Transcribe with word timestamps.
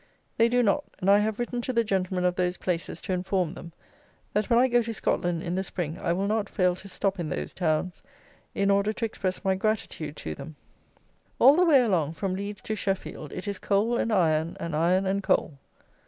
They 0.37 0.49
do 0.49 0.63
not; 0.63 0.83
and 0.97 1.11
I 1.11 1.19
have 1.19 1.37
written 1.37 1.61
to 1.61 1.71
the 1.71 1.83
gentlemen 1.83 2.25
of 2.25 2.33
those 2.33 2.57
places 2.57 3.01
to 3.01 3.13
inform 3.13 3.53
them, 3.53 3.71
that 4.33 4.49
when 4.49 4.57
I 4.57 4.67
go 4.67 4.81
to 4.81 4.93
Scotland 4.95 5.43
in 5.43 5.53
the 5.53 5.63
spring, 5.63 5.99
I 5.99 6.11
will 6.11 6.25
not 6.25 6.49
fail 6.49 6.73
to 6.77 6.87
stop 6.87 7.19
in 7.19 7.29
those 7.29 7.53
towns, 7.53 8.01
in 8.55 8.71
order 8.71 8.93
to 8.93 9.05
express 9.05 9.43
my 9.45 9.53
gratitude 9.53 10.17
to 10.17 10.33
them. 10.33 10.55
All 11.37 11.55
the 11.55 11.65
way 11.65 11.83
along, 11.83 12.13
from 12.13 12.33
Leeds 12.33 12.61
to 12.63 12.75
Sheffield, 12.75 13.31
it 13.31 13.47
is 13.47 13.59
coal 13.59 13.95
and 13.95 14.11
iron, 14.11 14.57
and 14.59 14.75
iron 14.75 15.05
and 15.05 15.21
coal. 15.21 15.59